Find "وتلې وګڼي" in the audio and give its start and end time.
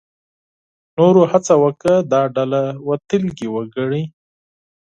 2.89-4.03